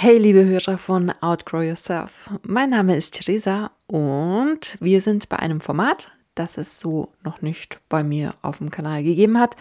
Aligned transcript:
Hey, 0.00 0.16
liebe 0.16 0.44
Hörer 0.44 0.78
von 0.78 1.12
Outgrow 1.22 1.60
Yourself. 1.60 2.30
Mein 2.44 2.70
Name 2.70 2.96
ist 2.96 3.14
Theresa 3.14 3.72
und 3.88 4.78
wir 4.78 5.00
sind 5.00 5.28
bei 5.28 5.40
einem 5.40 5.60
Format, 5.60 6.12
das 6.36 6.56
es 6.56 6.78
so 6.78 7.08
noch 7.24 7.42
nicht 7.42 7.80
bei 7.88 8.04
mir 8.04 8.36
auf 8.40 8.58
dem 8.58 8.70
Kanal 8.70 9.02
gegeben 9.02 9.40
hat. 9.40 9.56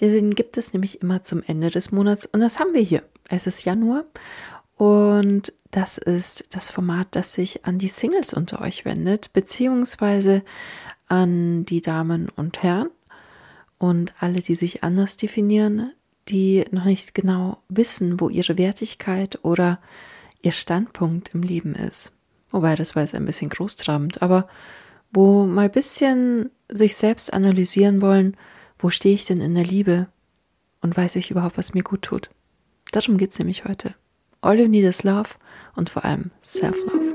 Den 0.00 0.34
gibt 0.34 0.56
es 0.56 0.72
nämlich 0.72 1.02
immer 1.02 1.24
zum 1.24 1.42
Ende 1.46 1.68
des 1.68 1.92
Monats 1.92 2.24
und 2.24 2.40
das 2.40 2.58
haben 2.58 2.72
wir 2.72 2.80
hier. 2.80 3.02
Es 3.28 3.46
ist 3.46 3.66
Januar 3.66 4.04
und 4.78 5.52
das 5.70 5.98
ist 5.98 6.46
das 6.54 6.70
Format, 6.70 7.08
das 7.10 7.34
sich 7.34 7.66
an 7.66 7.76
die 7.76 7.88
Singles 7.88 8.32
unter 8.32 8.62
euch 8.62 8.86
wendet, 8.86 9.34
beziehungsweise 9.34 10.42
an 11.06 11.66
die 11.66 11.82
Damen 11.82 12.30
und 12.34 12.62
Herren 12.62 12.88
und 13.76 14.14
alle, 14.20 14.40
die 14.40 14.54
sich 14.54 14.82
anders 14.82 15.18
definieren, 15.18 15.92
die 16.28 16.64
noch 16.70 16.84
nicht 16.84 17.14
genau 17.14 17.58
wissen, 17.68 18.20
wo 18.20 18.28
ihre 18.28 18.58
Wertigkeit 18.58 19.38
oder 19.42 19.80
ihr 20.42 20.52
Standpunkt 20.52 21.34
im 21.34 21.42
Leben 21.42 21.74
ist. 21.74 22.12
Wobei 22.50 22.74
das 22.74 22.94
war 22.94 23.02
jetzt 23.02 23.14
ein 23.14 23.24
bisschen 23.24 23.48
großtrabend, 23.48 24.22
aber 24.22 24.48
wo 25.12 25.46
mal 25.46 25.66
ein 25.66 25.70
bisschen 25.70 26.50
sich 26.68 26.96
selbst 26.96 27.32
analysieren 27.32 28.02
wollen, 28.02 28.36
wo 28.78 28.90
stehe 28.90 29.14
ich 29.14 29.24
denn 29.24 29.40
in 29.40 29.54
der 29.54 29.64
Liebe 29.64 30.08
und 30.80 30.96
weiß 30.96 31.16
ich 31.16 31.30
überhaupt, 31.30 31.58
was 31.58 31.74
mir 31.74 31.82
gut 31.82 32.02
tut. 32.02 32.30
Darum 32.90 33.16
geht 33.16 33.32
es 33.32 33.38
nämlich 33.38 33.64
heute. 33.64 33.94
All 34.40 34.58
you 34.58 34.68
need 34.68 34.84
is 34.84 35.04
love 35.04 35.30
und 35.76 35.90
vor 35.90 36.04
allem 36.04 36.30
Self-Love. 36.42 37.14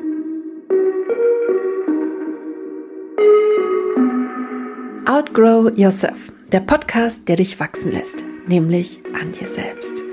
Outgrow 5.06 5.72
Yourself, 5.78 6.32
der 6.52 6.62
Podcast, 6.62 7.28
der 7.28 7.38
dich 7.38 7.60
wachsen 7.60 7.92
lässt 7.92 8.27
nämlich 8.48 9.02
an 9.20 9.32
dir 9.32 9.48
selbst. 9.48 10.04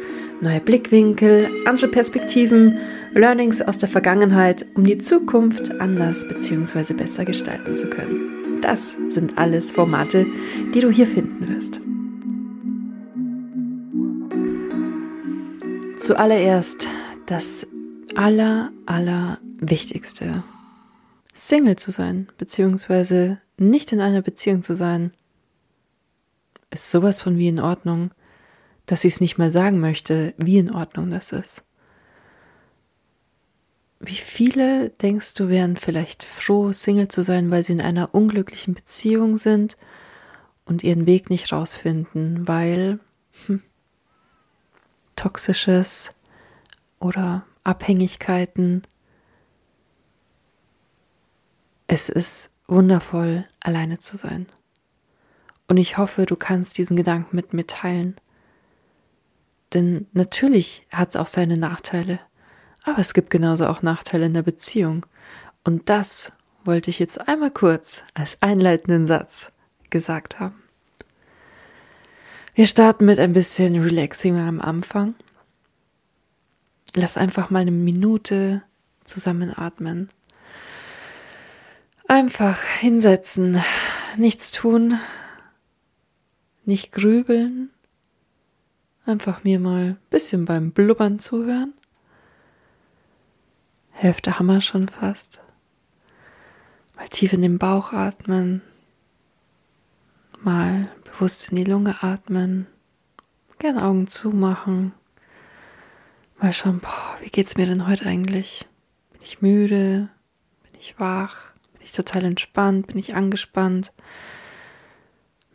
Neue 0.41 0.61
Blickwinkel, 0.61 1.49
andere 1.65 1.89
Perspektiven, 1.89 2.79
Learnings 3.13 3.63
aus 3.63 3.79
der 3.79 3.89
Vergangenheit, 3.89 4.67
um 4.75 4.85
die 4.85 4.99
Zukunft 4.99 5.81
anders 5.81 6.29
bzw. 6.29 6.95
besser 6.95 7.25
gestalten 7.25 7.77
zu 7.77 7.89
können. 7.89 8.61
Das 8.61 8.93
sind 8.93 9.39
alles 9.39 9.71
Formate, 9.71 10.27
die 10.75 10.81
du 10.81 10.91
hier 10.91 11.07
finden 11.07 11.49
wirst. 11.49 11.81
Zuallererst 15.99 16.89
das 17.27 17.67
aller, 18.15 18.71
aller. 18.87 19.39
Single 21.33 21.77
zu 21.77 21.91
sein, 21.91 22.29
beziehungsweise 22.37 23.41
nicht 23.57 23.93
in 23.93 24.01
einer 24.01 24.21
Beziehung 24.21 24.63
zu 24.63 24.75
sein, 24.75 25.13
ist 26.71 26.91
sowas 26.91 27.23
von 27.23 27.39
wie 27.39 27.49
in 27.49 27.61
Ordnung 27.61 28.11
dass 28.87 29.03
sie 29.03 29.09
es 29.09 29.21
nicht 29.21 29.39
mal 29.39 29.53
sagen 29.53 29.81
möchte, 29.81 30.35
wie 30.37 30.59
in 30.59 30.75
Ordnung 30.75 31.11
das 31.11 31.33
ist. 31.33 31.65
Wie 34.01 34.17
viele 34.17 34.91
denkst 34.91 35.35
du 35.35 35.49
wären 35.49 35.77
vielleicht 35.77 36.25
froh, 36.25 36.73
Single 36.73 37.09
zu 37.09 37.23
sein, 37.23 37.51
weil 37.51 37.63
sie 37.65 37.73
in 37.73 37.81
einer 37.81 38.15
unglücklichen 38.15 38.75
Beziehung 38.75 39.39
sind 39.39 39.77
und 40.67 40.85
ihren 40.85 41.07
Weg 41.07 41.31
nicht 41.31 41.53
rausfinden, 41.53 42.47
weil 42.47 42.99
hm, 43.47 43.63
toxisches 45.17 46.11
oder 46.99 47.47
Abhängigkeiten. 47.63 48.83
Es 51.87 52.09
ist 52.09 52.51
wundervoll, 52.67 53.47
alleine 53.61 53.99
zu 53.99 54.17
sein. 54.17 54.47
Und 55.67 55.79
ich 55.79 55.97
hoffe, 55.97 56.27
du 56.27 56.37
kannst 56.37 56.77
diesen 56.77 56.97
Gedanken 56.97 57.37
mit 57.37 57.55
mir 57.55 57.67
teilen. 57.67 58.17
Denn 59.75 60.07
natürlich 60.13 60.87
hat 60.93 61.11
es 61.11 61.17
auch 61.17 61.27
seine 61.27 61.57
Nachteile. 61.57 62.21
Aber 62.85 62.99
es 62.99 63.13
gibt 63.13 63.31
genauso 63.31 63.67
auch 63.67 63.83
Nachteile 63.83 64.27
in 64.27 64.35
der 64.35 64.43
Beziehung. 64.43 65.05
Und 65.65 65.89
das 65.91 66.33
wollte 66.65 66.91
ich 66.91 66.99
jetzt 66.99 67.29
einmal 67.29 67.51
kurz 67.51 68.05
als 68.15 68.41
einleitenden 68.41 69.07
Satz 69.07 69.53
gesagt 69.91 70.39
haben. 70.41 70.63
Wir 72.55 72.67
starten 72.67 73.05
mit 73.05 73.19
ein 73.19 73.33
bisschen 73.33 73.83
Relaxing 73.83 74.39
am 74.39 74.61
Anfang. 74.61 75.15
Lass 76.95 77.17
einfach 77.17 77.51
mal 77.51 77.61
eine 77.61 77.73
Minute 77.73 78.63
zusammenatmen. 79.03 80.09
Einfach 82.07 82.63
hinsetzen, 82.63 83.61
nichts 84.17 84.53
tun, 84.53 85.01
nicht 86.65 86.93
grübeln, 86.93 87.71
Einfach 89.07 89.45
mir 89.45 89.61
mal 89.61 89.83
ein 89.83 89.99
bisschen 90.09 90.47
beim 90.47 90.71
Blubbern 90.71 91.19
zuhören. 91.19 91.75
Hälfte 93.93 94.39
Hammer 94.39 94.63
schon 94.63 94.89
fast. 94.89 95.43
Mal 96.97 97.09
tief 97.09 97.33
in 97.35 97.43
den 97.43 97.59
Bauch 97.59 97.93
atmen. 97.93 98.63
Mal 100.41 100.91
bewusst 101.05 101.51
in 101.51 101.57
die 101.57 101.65
Lunge 101.65 102.03
atmen. 102.03 102.67
Gern 103.59 103.79
Augen 103.79 104.07
zumachen. 104.07 104.93
Mal 106.41 106.53
schauen, 106.53 106.81
boah, 106.81 107.17
wie 107.21 107.31
geht's 107.31 107.57
mir 107.57 107.67
denn 107.67 107.87
heute 107.87 108.07
eigentlich? 108.07 108.67
Bin 109.13 109.21
ich 109.23 109.43
müde? 109.43 110.09
Bin 110.63 110.81
ich 110.81 110.99
wach? 110.99 111.37
Bin 111.75 111.83
ich 111.83 111.93
total 111.93 112.25
entspannt? 112.25 112.87
Bin 112.87 112.99
ich 112.99 113.15
angespannt? 113.15 113.93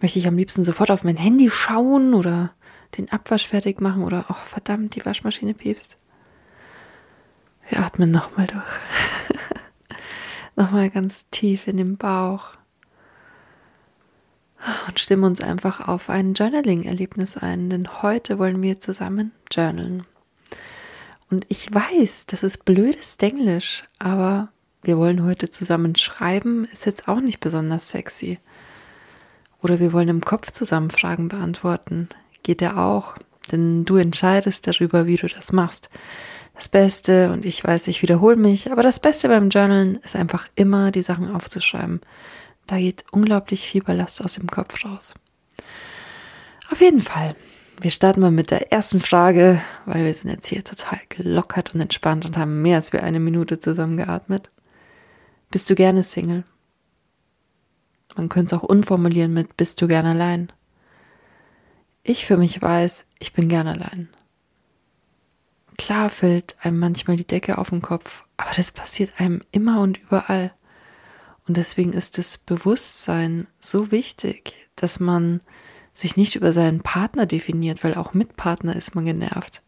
Möchte 0.02 0.20
ich 0.20 0.28
am 0.28 0.38
liebsten 0.38 0.64
sofort 0.64 0.92
auf 0.92 1.04
mein 1.04 1.18
Handy 1.18 1.50
schauen 1.50 2.14
oder 2.14 2.54
den 2.98 3.12
Abwasch 3.12 3.48
fertig 3.48 3.82
machen 3.82 4.04
oder, 4.04 4.26
oh 4.30 4.46
verdammt, 4.46 4.96
die 4.96 5.06
Waschmaschine 5.06 5.54
piepst. 5.54 5.98
Wir 7.70 7.80
atmen 7.80 8.12
nochmal 8.12 8.48
durch. 8.48 8.64
nochmal 10.56 10.90
ganz 10.90 11.30
tief 11.30 11.68
in 11.68 11.78
den 11.78 11.98
Bauch. 11.98 12.54
Und 14.88 15.00
stimmen 15.00 15.24
uns 15.24 15.40
einfach 15.40 15.88
auf 15.88 16.10
ein 16.10 16.34
Journaling-Erlebnis 16.34 17.38
ein, 17.38 17.70
denn 17.70 18.02
heute 18.02 18.40
wollen 18.40 18.62
wir 18.62 18.80
zusammen 18.80 19.32
journalen. 19.52 20.06
Und 21.30 21.46
ich 21.48 21.74
weiß, 21.74 22.26
das 22.26 22.44
ist 22.44 22.66
blödes 22.66 23.18
Denglisch, 23.18 23.86
aber 24.00 24.52
wir 24.82 24.98
wollen 24.98 25.24
heute 25.24 25.50
zusammen 25.50 25.96
schreiben, 25.96 26.66
ist 26.66 26.86
jetzt 26.86 27.08
auch 27.08 27.22
nicht 27.22 27.40
besonders 27.40 27.90
sexy. 27.90 28.40
Oder 29.62 29.80
wir 29.80 29.94
wollen 29.94 30.10
im 30.10 30.22
Kopf 30.22 30.52
zusammen 30.52 30.90
Fragen 30.90 31.28
beantworten 31.28 32.10
geht 32.44 32.62
ja 32.62 32.78
auch, 32.78 33.16
denn 33.52 33.86
du 33.86 33.98
entscheidest 33.98 34.68
darüber, 34.68 35.06
wie 35.06 35.18
du 35.18 35.28
das 35.28 35.52
machst. 35.52 35.90
Das 36.56 36.68
Beste, 36.68 37.32
und 37.32 37.46
ich 37.46 37.64
weiß, 37.64 37.88
ich 37.88 38.02
wiederhole 38.02 38.36
mich, 38.36 38.72
aber 38.72 38.84
das 38.84 39.00
Beste 39.00 39.30
beim 39.30 39.50
Journalen 39.50 39.96
ist 40.04 40.16
einfach 40.16 40.48
immer, 40.56 40.92
die 40.92 41.02
Sachen 41.02 41.34
aufzuschreiben. 41.34 42.02
Da 42.68 42.78
geht 42.78 43.06
unglaublich 43.12 43.68
viel 43.68 43.82
Ballast 43.82 44.24
aus 44.24 44.34
dem 44.34 44.48
Kopf 44.48 44.84
raus. 44.84 45.14
Auf 46.70 46.82
jeden 46.82 47.02
Fall. 47.02 47.36
Wir 47.82 47.92
starten 47.92 48.20
mal 48.20 48.30
mit 48.30 48.52
der 48.52 48.74
ersten 48.74 49.00
Frage, 49.00 49.62
weil 49.86 50.04
wir 50.04 50.14
sind 50.14 50.30
jetzt 50.30 50.48
hier 50.48 50.64
total 50.64 51.00
gelockert 51.08 51.74
und 51.74 51.80
entspannt 51.80 52.26
und 52.26 52.38
haben 52.38 52.62
mehr 52.62 52.76
als 52.76 52.92
wir 52.92 53.04
eine 53.04 53.22
Minute 53.22 53.60
zusammengeatmet. 53.60 54.52
Bist 55.50 55.70
du 55.70 55.76
gerne 55.76 56.04
Single? 56.04 56.44
Man 58.18 58.28
könnte 58.28 58.54
es 58.54 58.60
auch 58.62 58.68
unformulieren 58.68 59.34
mit 59.34 59.56
Bist 59.56 59.82
du 59.82 59.88
gerne 59.88 60.10
allein? 60.10 60.52
Ich 62.04 62.26
für 62.26 62.38
mich 62.38 62.62
weiß, 62.62 63.08
ich 63.20 63.34
bin 63.34 63.50
gern 63.50 63.68
allein. 63.68 64.10
Klar 65.78 66.10
fällt 66.10 66.58
einem 66.62 66.80
manchmal 66.80 67.18
die 67.18 67.28
Decke 67.28 67.58
auf 67.58 67.70
den 67.70 67.82
Kopf, 67.82 68.24
aber 68.38 68.52
das 68.56 68.72
passiert 68.72 69.20
einem 69.20 69.42
immer 69.52 69.82
und 69.82 69.98
überall. 69.98 70.54
Und 71.48 71.58
deswegen 71.58 71.94
ist 71.94 72.18
das 72.18 72.38
Bewusstsein 72.38 73.48
so 73.60 73.92
wichtig, 73.92 74.54
dass 74.76 75.00
man 75.00 75.42
sich 75.94 76.18
nicht 76.18 76.36
über 76.36 76.54
seinen 76.54 76.82
Partner 76.82 77.26
definiert, 77.26 77.84
weil 77.84 77.96
auch 77.96 78.14
mit 78.14 78.36
Partner 78.36 78.76
ist 78.76 78.96
man 78.96 79.06
genervt. 79.06 79.62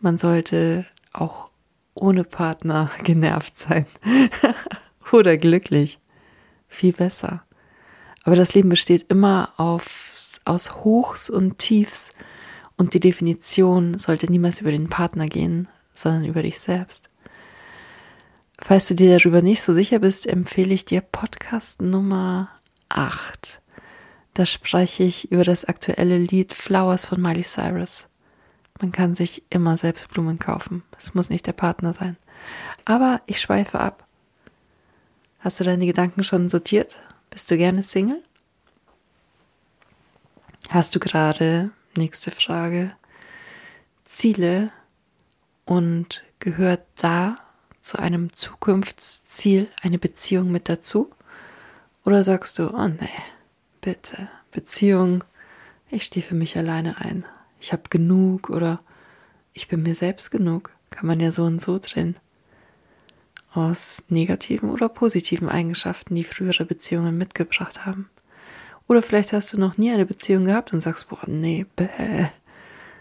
Man 0.00 0.18
sollte 0.18 0.86
auch 1.12 1.50
ohne 1.94 2.24
Partner 2.24 2.90
genervt 3.02 3.58
sein 3.58 3.86
oder 5.12 5.36
glücklich. 5.36 5.98
Viel 6.68 6.92
besser. 6.92 7.44
Aber 8.24 8.36
das 8.36 8.54
Leben 8.54 8.68
besteht 8.68 9.10
immer 9.10 9.52
auf, 9.56 10.11
aus 10.44 10.76
Hochs 10.76 11.30
und 11.30 11.58
Tiefs 11.58 12.12
und 12.76 12.94
die 12.94 13.00
Definition 13.00 13.98
sollte 13.98 14.30
niemals 14.30 14.60
über 14.60 14.70
den 14.70 14.88
Partner 14.88 15.26
gehen, 15.26 15.68
sondern 15.94 16.24
über 16.24 16.42
dich 16.42 16.58
selbst. 16.60 17.08
Falls 18.58 18.88
du 18.88 18.94
dir 18.94 19.18
darüber 19.18 19.42
nicht 19.42 19.62
so 19.62 19.74
sicher 19.74 19.98
bist, 19.98 20.26
empfehle 20.26 20.72
ich 20.72 20.84
dir 20.84 21.00
Podcast 21.00 21.82
Nummer 21.82 22.48
8. 22.88 23.60
Da 24.34 24.46
spreche 24.46 25.02
ich 25.02 25.30
über 25.30 25.44
das 25.44 25.64
aktuelle 25.64 26.18
Lied 26.18 26.52
Flowers 26.52 27.06
von 27.06 27.20
Miley 27.20 27.42
Cyrus. 27.42 28.06
Man 28.80 28.92
kann 28.92 29.14
sich 29.14 29.44
immer 29.50 29.76
selbst 29.78 30.08
Blumen 30.08 30.38
kaufen. 30.38 30.82
Es 30.96 31.14
muss 31.14 31.28
nicht 31.28 31.46
der 31.46 31.52
Partner 31.52 31.92
sein. 31.92 32.16
Aber 32.84 33.20
ich 33.26 33.40
schweife 33.40 33.78
ab. 33.78 34.06
Hast 35.40 35.60
du 35.60 35.64
deine 35.64 35.86
Gedanken 35.86 36.24
schon 36.24 36.48
sortiert? 36.48 37.00
Bist 37.30 37.50
du 37.50 37.56
gerne 37.56 37.82
Single? 37.82 38.22
Hast 40.68 40.94
du 40.94 41.00
gerade, 41.00 41.70
nächste 41.96 42.30
Frage, 42.30 42.94
Ziele 44.04 44.70
und 45.64 46.24
gehört 46.38 46.86
da 46.96 47.36
zu 47.80 47.98
einem 47.98 48.32
Zukunftsziel 48.32 49.68
eine 49.82 49.98
Beziehung 49.98 50.50
mit 50.50 50.68
dazu? 50.68 51.10
Oder 52.04 52.24
sagst 52.24 52.58
du, 52.58 52.70
oh 52.74 52.88
nee, 52.88 53.08
bitte, 53.80 54.28
Beziehung, 54.50 55.24
ich 55.90 56.04
stehe 56.04 56.24
für 56.24 56.34
mich 56.34 56.56
alleine 56.56 56.98
ein. 56.98 57.24
Ich 57.60 57.72
habe 57.72 57.82
genug 57.90 58.48
oder 58.48 58.80
ich 59.52 59.68
bin 59.68 59.82
mir 59.82 59.94
selbst 59.94 60.30
genug. 60.30 60.70
Kann 60.90 61.06
man 61.06 61.20
ja 61.20 61.32
so 61.32 61.44
und 61.44 61.60
so 61.60 61.78
drehen. 61.78 62.16
Aus 63.52 64.04
negativen 64.08 64.70
oder 64.70 64.88
positiven 64.88 65.48
Eigenschaften, 65.48 66.14
die 66.14 66.24
frühere 66.24 66.64
Beziehungen 66.64 67.18
mitgebracht 67.18 67.84
haben. 67.84 68.08
Oder 68.92 69.00
vielleicht 69.00 69.32
hast 69.32 69.50
du 69.54 69.58
noch 69.58 69.78
nie 69.78 69.90
eine 69.90 70.04
Beziehung 70.04 70.44
gehabt 70.44 70.74
und 70.74 70.80
sagst, 70.80 71.08
boah, 71.08 71.26
nee, 71.26 71.64
bäh, 71.76 72.26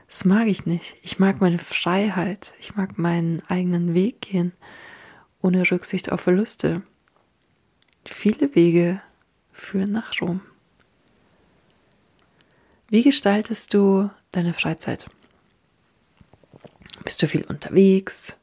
das 0.07 0.23
mag 0.23 0.47
ich 0.47 0.65
nicht. 0.65 0.95
Ich 1.01 1.19
mag 1.19 1.41
meine 1.41 1.59
Freiheit. 1.59 2.53
Ich 2.61 2.77
mag 2.77 2.97
meinen 2.97 3.43
eigenen 3.49 3.93
Weg 3.93 4.21
gehen, 4.21 4.53
ohne 5.41 5.69
Rücksicht 5.69 6.09
auf 6.09 6.21
Verluste. 6.21 6.83
Viele 8.05 8.55
Wege 8.55 9.01
führen 9.51 9.91
nach 9.91 10.21
Rom. 10.21 10.39
Wie 12.87 13.03
gestaltest 13.03 13.73
du 13.73 14.09
deine 14.31 14.53
Freizeit? 14.53 15.07
Bist 17.03 17.21
du 17.21 17.27
viel 17.27 17.43
unterwegs? 17.43 18.37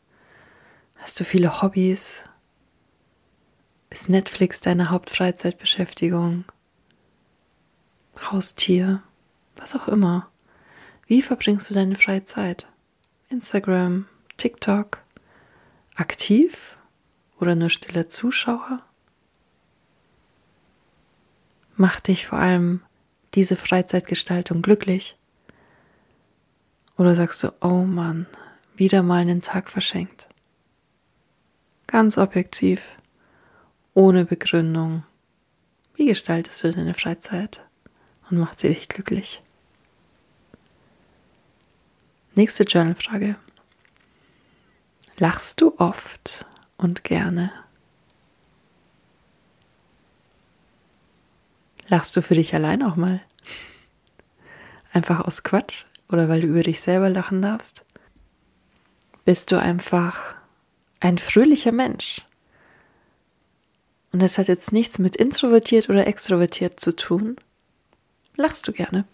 Hast 0.97 1.19
du 1.19 1.25
viele 1.25 1.63
Hobbys? 1.63 2.27
Ist 3.89 4.11
Netflix 4.11 4.61
deine 4.61 4.91
Hauptfreizeitbeschäftigung? 4.91 6.45
Haustier? 8.21 9.03
Was 9.57 9.75
auch 9.75 9.89
immer. 9.89 10.29
Wie 11.07 11.23
verbringst 11.23 11.71
du 11.71 11.75
deine 11.75 11.97
freie 11.97 12.25
Zeit? 12.25 12.69
Instagram, 13.29 14.07
TikTok? 14.37 14.99
Aktiv 15.95 16.79
oder 17.41 17.55
nur 17.55 17.71
stiller 17.71 18.09
Zuschauer? 18.09 18.83
Macht 21.77 22.09
dich 22.09 22.27
vor 22.27 22.39
allem 22.39 22.83
diese 23.35 23.57
Freizeitgestaltung 23.57 24.63
glücklich? 24.63 25.17
Oder 26.97 27.15
sagst 27.15 27.43
du, 27.43 27.53
oh 27.61 27.85
Mann, 27.85 28.27
wieder 28.77 29.03
mal 29.03 29.21
einen 29.21 29.43
Tag 29.43 29.71
verschenkt? 29.71 30.29
Ganz 31.87 32.19
objektiv, 32.19 32.97
ohne 33.95 34.25
Begründung. 34.25 35.05
Wie 35.95 36.07
gestaltest 36.07 36.63
du 36.65 36.73
deine 36.73 36.95
Freizeit 36.95 37.68
und 38.31 38.39
macht 38.39 38.61
sie 38.61 38.69
dich 38.69 38.89
glücklich? 38.89 39.43
Nächste 42.35 42.65
Journalfrage. 42.65 43.37
Lachst 45.19 45.61
du 45.61 45.75
oft 45.79 46.47
und 46.77 47.03
gerne? 47.03 47.51
Lachst 51.89 52.15
du 52.17 52.23
für 52.23 52.35
dich 52.35 52.55
allein 52.55 52.83
auch 52.83 52.97
mal? 52.97 53.21
Einfach 54.93 55.21
aus 55.21 55.43
Quatsch 55.43 55.85
oder 56.09 56.29
weil 56.29 56.43
du 56.43 56.47
über 56.47 56.63
dich 56.63 56.81
selber 56.81 57.11
lachen 57.11 57.43
darfst? 57.43 57.85
Bist 59.25 59.53
du 59.53 59.61
einfach 59.61 60.37
ein 61.01 61.19
fröhlicher 61.19 61.73
Mensch? 61.73 62.23
Und 64.13 64.23
das 64.23 64.39
hat 64.39 64.49
jetzt 64.49 64.73
nichts 64.73 64.99
mit 64.99 65.17
introvertiert 65.17 65.91
oder 65.91 66.07
extrovertiert 66.07 66.81
zu 66.81 66.97
tun. 66.97 67.37
Lachst 68.39 68.69
du 68.69 68.73
gerne? 68.73 69.05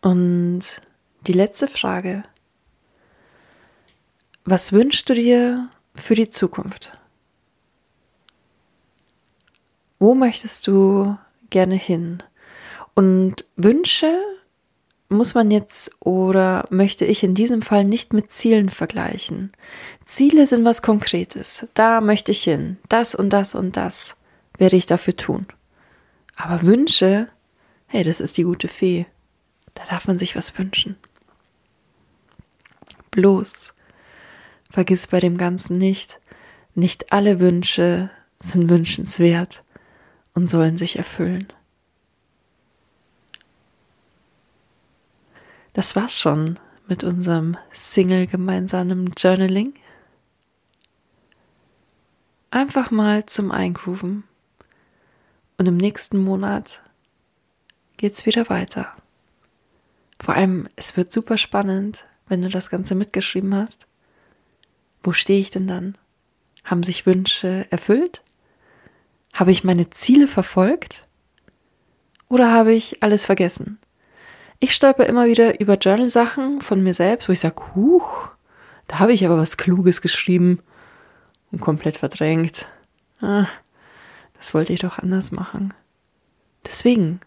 Und 0.00 0.82
die 1.28 1.32
letzte 1.32 1.68
Frage. 1.68 2.24
Was 4.44 4.72
wünschst 4.72 5.08
du 5.08 5.14
dir 5.14 5.70
für 5.94 6.16
die 6.16 6.28
Zukunft? 6.28 6.92
Wo 10.00 10.14
möchtest 10.14 10.66
du 10.66 11.16
gerne 11.50 11.76
hin? 11.76 12.20
Und 12.94 13.44
Wünsche 13.54 14.20
muss 15.08 15.34
man 15.34 15.52
jetzt 15.52 15.92
oder 16.00 16.66
möchte 16.70 17.04
ich 17.04 17.22
in 17.22 17.34
diesem 17.34 17.62
Fall 17.62 17.84
nicht 17.84 18.12
mit 18.12 18.32
Zielen 18.32 18.70
vergleichen. 18.70 19.52
Ziele 20.04 20.48
sind 20.48 20.64
was 20.64 20.82
Konkretes. 20.82 21.68
Da 21.74 22.00
möchte 22.00 22.32
ich 22.32 22.42
hin. 22.42 22.76
Das 22.88 23.14
und 23.14 23.32
das 23.32 23.54
und 23.54 23.76
das 23.76 24.18
werde 24.58 24.76
ich 24.76 24.86
dafür 24.86 25.16
tun. 25.16 25.46
Aber 26.36 26.62
Wünsche, 26.62 27.28
hey, 27.86 28.04
das 28.04 28.20
ist 28.20 28.36
die 28.36 28.44
gute 28.44 28.68
Fee. 28.68 29.06
Da 29.74 29.84
darf 29.84 30.06
man 30.06 30.18
sich 30.18 30.36
was 30.36 30.56
wünschen. 30.58 30.96
Bloß, 33.10 33.74
vergiss 34.70 35.06
bei 35.06 35.20
dem 35.20 35.38
Ganzen 35.38 35.78
nicht, 35.78 36.20
nicht 36.74 37.12
alle 37.12 37.40
Wünsche 37.40 38.10
sind 38.38 38.68
wünschenswert 38.68 39.64
und 40.34 40.46
sollen 40.48 40.76
sich 40.76 40.96
erfüllen. 40.96 41.48
Das 45.72 45.96
war's 45.96 46.18
schon 46.18 46.58
mit 46.86 47.04
unserem 47.04 47.56
Single 47.72 48.26
gemeinsamen 48.26 49.12
Journaling. 49.16 49.74
Einfach 52.50 52.90
mal 52.90 53.26
zum 53.26 53.50
Eingrooven. 53.50 54.24
Und 55.58 55.66
im 55.66 55.76
nächsten 55.76 56.18
Monat 56.18 56.82
geht's 57.96 58.24
wieder 58.26 58.48
weiter. 58.48 58.94
Vor 60.20 60.34
allem, 60.34 60.68
es 60.76 60.96
wird 60.96 61.12
super 61.12 61.36
spannend, 61.36 62.06
wenn 62.28 62.42
du 62.42 62.48
das 62.48 62.70
Ganze 62.70 62.94
mitgeschrieben 62.94 63.54
hast. 63.54 63.86
Wo 65.02 65.12
stehe 65.12 65.40
ich 65.40 65.50
denn 65.50 65.66
dann? 65.66 65.98
Haben 66.64 66.82
sich 66.82 67.06
Wünsche 67.06 67.66
erfüllt? 67.70 68.22
Habe 69.32 69.52
ich 69.52 69.64
meine 69.64 69.90
Ziele 69.90 70.28
verfolgt? 70.28 71.08
Oder 72.28 72.52
habe 72.52 72.72
ich 72.72 73.02
alles 73.02 73.26
vergessen? 73.26 73.78
Ich 74.60 74.74
stolper 74.74 75.06
immer 75.06 75.26
wieder 75.26 75.60
über 75.60 75.74
Journal-Sachen 75.74 76.60
von 76.60 76.82
mir 76.82 76.94
selbst, 76.94 77.28
wo 77.28 77.32
ich 77.32 77.40
sage, 77.40 77.62
huch, 77.74 78.30
da 78.86 78.98
habe 78.98 79.12
ich 79.12 79.24
aber 79.24 79.38
was 79.38 79.56
Kluges 79.56 80.02
geschrieben 80.02 80.60
und 81.52 81.60
komplett 81.60 81.96
verdrängt. 81.96 82.66
Ah, 83.20 83.46
das 84.38 84.54
wollte 84.54 84.72
ich 84.72 84.80
doch 84.80 84.98
anders 84.98 85.32
machen. 85.32 85.74
Deswegen 86.64 87.20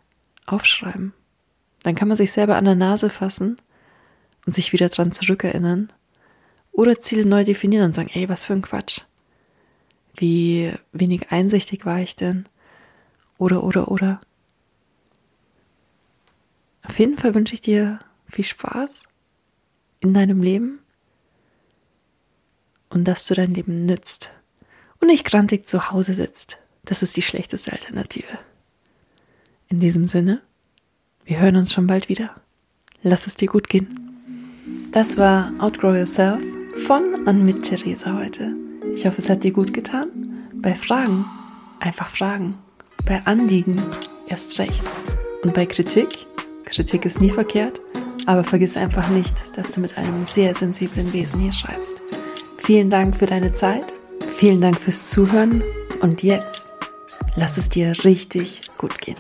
aufschreiben. 0.46 1.14
Dann 1.84 1.96
kann 1.96 2.08
man 2.08 2.18
sich 2.18 2.32
selber 2.32 2.56
an 2.56 2.66
der 2.66 2.76
Nase 2.76 3.10
fassen 3.10 3.56
und 4.46 4.54
sich 4.54 4.74
wieder 4.74 4.90
dran 4.90 5.12
zurückerinnern. 5.12 5.92
Oder 6.72 7.00
Ziele 7.00 7.28
neu 7.28 7.44
definieren 7.44 7.86
und 7.86 7.96
sagen, 7.96 8.10
ey, 8.14 8.30
was 8.30 8.46
für 8.46 8.54
ein 8.54 8.62
Quatsch. 8.62 9.02
Wie 10.16 10.74
wenig 10.92 11.32
einsichtig 11.32 11.86
war 11.86 12.00
ich 12.00 12.16
denn? 12.16 12.48
Oder, 13.38 13.64
oder, 13.64 13.90
oder. 13.90 14.22
Auf 16.84 16.98
jeden 17.00 17.18
Fall 17.18 17.36
wünsche 17.36 17.54
ich 17.54 17.62
dir 17.62 18.00
viel 18.28 18.46
Spaß 18.46 19.04
in 20.00 20.14
deinem 20.14 20.42
Leben 20.42 20.80
und 22.90 23.06
dass 23.06 23.26
du 23.26 23.34
dein 23.34 23.54
Leben 23.54 23.86
nützt 23.86 24.32
und 25.00 25.08
nicht 25.08 25.26
grantig 25.26 25.68
zu 25.68 25.92
Hause 25.92 26.14
sitzt. 26.14 26.60
Das 26.86 27.04
ist 27.04 27.16
die 27.16 27.22
schlechteste 27.22 27.72
Alternative. 27.72 28.40
In 29.68 29.80
diesem 29.80 30.06
Sinne, 30.06 30.42
wir 31.26 31.40
hören 31.40 31.56
uns 31.56 31.72
schon 31.72 31.88
bald 31.88 32.10
wieder. 32.10 32.36
Lass 33.04 33.28
es 33.28 33.36
dir 33.36 33.48
gut 33.48 33.70
gehen. 33.70 33.98
Das 34.92 35.18
war 35.18 35.54
Outgrow 35.60 35.96
Yourself 35.96 36.42
von 36.86 37.26
und 37.26 37.46
mit 37.46 37.64
Theresa 37.64 38.18
heute. 38.18 38.54
Ich 38.94 39.06
hoffe, 39.06 39.20
es 39.20 39.30
hat 39.30 39.44
dir 39.44 39.52
gut 39.52 39.74
getan. 39.74 40.08
Bei 40.56 40.76
Fragen 40.76 41.26
einfach 41.80 42.10
fragen. 42.10 42.56
Bei 43.06 43.22
Anliegen 43.26 43.82
erst 44.28 44.60
recht. 44.60 44.84
Und 45.44 45.54
bei 45.54 45.66
Kritik, 45.66 46.10
Kritik 46.66 47.06
ist 47.06 47.22
nie 47.22 47.30
verkehrt, 47.30 47.82
aber 48.26 48.44
vergiss 48.44 48.78
einfach 48.78 49.10
nicht, 49.10 49.58
dass 49.58 49.72
du 49.72 49.80
mit 49.80 49.98
einem 49.98 50.24
sehr 50.24 50.54
sensiblen 50.54 51.12
Wesen 51.14 51.40
hier 51.40 51.54
schreibst. 51.54 52.02
Vielen 52.58 52.90
Dank 52.90 53.18
für 53.18 53.26
deine 53.26 53.54
Zeit. 53.54 53.94
Vielen 54.34 54.62
Dank 54.62 54.80
fürs 54.80 55.08
Zuhören. 55.08 55.64
Und 56.02 56.24
jetzt 56.24 56.74
lass 57.36 57.58
es 57.58 57.70
dir 57.70 57.94
richtig 58.04 58.62
gut 58.78 58.98
gehen. 59.00 59.16